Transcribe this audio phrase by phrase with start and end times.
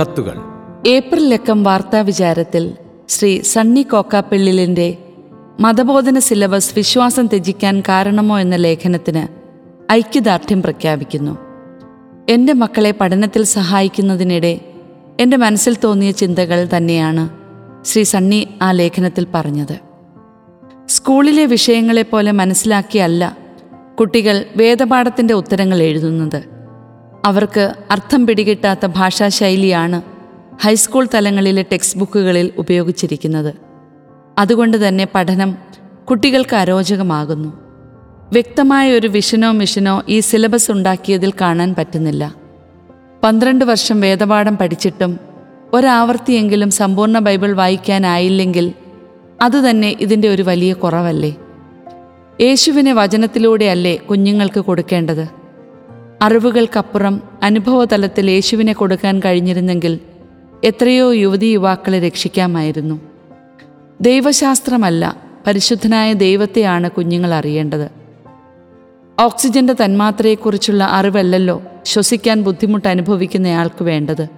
[0.00, 0.34] കത്തുകൾ.
[0.86, 2.72] ഏപ്രിൽ ലക്കം വാർത്താ വിചാരത്തിൽ
[3.08, 4.98] ശ്രീ സണ്ണി കോക്കാപ്പിള്ളിലിന്റെ
[5.60, 9.22] മതബോധന സിലബസ് വിശ്വാസം ത്യജിക്കാൻ കാരണമോ എന്ന ലേഖനത്തിന്
[9.92, 11.38] ഐക്യദാർഢ്യം പ്രഖ്യാപിക്കുന്നു.
[12.28, 14.60] എന്റെ മക്കളെ പഠനത്തിൽ സഹായിക്കുന്നതിനിടെ
[15.20, 17.28] എന്റെ മനസ്സിൽ തോന്നിയ ചിന്തകൾ തന്നെയാണ്
[17.84, 19.78] ശ്രീ സണ്ണി ആ ലേഖനത്തിൽ പറഞ്ഞത്.
[20.86, 23.36] സ്കൂളിലെ വിഷയങ്ങളെപ്പോലെ മനസ്സിലാക്കിയല്ല
[24.00, 26.59] കുട്ടികൾ വേദപാഠത്തിന്റെ ഉത്തരങ്ങൾ എഴുതുന്നത്.
[27.24, 30.02] അവർക്ക് അർത്ഥം പിടികിട്ടാത്ത ഭാഷാശൈലിയാണ്
[30.62, 33.54] ഹൈസ്കൂൾ തലങ്ങളിലെ ടെക്സ്റ്റ് ബുക്കുകളിൽ ഉപയോഗിച്ചിരിക്കുന്നത്.
[34.38, 35.56] അതുകൊണ്ട് തന്നെ പഠനം
[36.10, 37.60] കുട്ടികൾക്ക് അരോചകമാകുന്നു.
[38.32, 42.34] വ്യക്തമായ ഒരു വിഷനോ മിഷനോ ഈ സിലബസ് ഉണ്ടാക്കിയതിൽ കാണാൻ പറ്റുന്നില്ല.
[43.22, 45.20] പന്ത്രണ്ട് വർഷം വേദപാഠം പഠിച്ചിട്ടും
[45.72, 48.72] ഒരാവർത്തിയെങ്കിലും സമ്പൂർണ ബൈബിൾ വായിക്കാനായില്ലെങ്കിൽ
[49.42, 51.36] അതുതന്നെ ഇതിന്റെ ഒരു വലിയ കുറവല്ലേ?
[52.40, 55.39] യേശുവിനെ വചനത്തിലൂടെയല്ലേ കുഞ്ഞുങ്ങൾക്ക് കൊടുക്കേണ്ടത്?
[56.22, 60.00] അറിവുകൾക്കപ്പുറം അനുഭവതലത്തിൽ യേശുവിനെ കൊടുക്കാൻ കഴിഞ്ഞിരുന്നെങ്കിൽ
[60.64, 63.00] എത്രയോ യുവതി യുവാക്കളെ രക്ഷിക്കാമായിരുന്നു.
[64.00, 67.90] ദൈവശാസ്ത്രമല്ല പരിശുദ്ധനായ ദൈവത്തെയാണ് കുഞ്ഞുങ്ങൾ അറിയേണ്ടത്.
[69.20, 74.28] ഓക്സിജന്റെ തന്മാത്രയെക്കുറിച്ചുള്ള അറിവല്ലല്ലോ ശ്വസിക്കാൻ ബുദ്ധിമുട്ട് അനുഭവിക്കുന്നയാൾക്ക് വേണ്ടത്.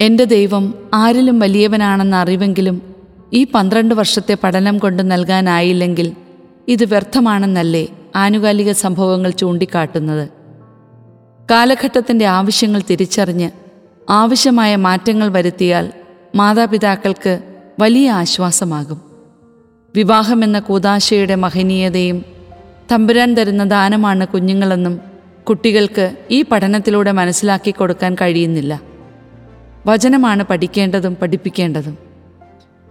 [0.00, 2.82] എന്റെ ദൈവം ആരിലും വലിയവനാണെന്ന അറിവെങ്കിലും
[3.32, 6.12] ഈ പന്ത്രണ്ട് വർഷത്തെ പഠനം കൊണ്ട് നൽകാനായില്ലെങ്കിൽ
[6.68, 10.28] ഇത് വ്യർത്ഥമാണെന്നല്ലേ ആനുകാലിക സംഭവങ്ങൾ ചൂണ്ടിക്കാട്ടുന്നത്.
[11.50, 13.50] കാലഘട്ടത്തിന്റെ ആവശ്യങ്ങൾ തിരിച്ചറിഞ്ഞ്
[14.10, 15.92] ആവശ്യമായ മാറ്റങ്ങൾ വരുത്തിയാൽ
[16.34, 17.38] മാതാപിതാക്കൾക്ക്
[17.80, 19.00] വലിയ ആശ്വാസമാകും.
[19.96, 22.24] വിവാഹമെന്ന കൂതാശയുടെ മഹനീയതയും
[22.92, 25.00] തമ്പുരാൻ തരുന്ന ദാനമാണ് കുഞ്ഞുങ്ങളെന്നും
[25.48, 28.80] കുട്ടികൾക്ക് ഈ പഠനത്തിലൂടെ മനസ്സിലാക്കി കൊടുക്കാൻ കഴിയുന്നില്ല.
[29.86, 31.98] വചനമാണ് പഠിക്കേണ്ടതും പഠിപ്പിക്കേണ്ടതും.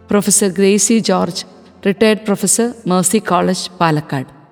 [0.09, 1.45] Professor Gracy George
[1.87, 4.42] retired professor Mercy College Palakkad.